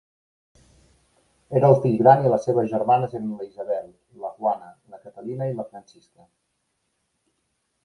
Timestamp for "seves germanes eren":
2.49-3.29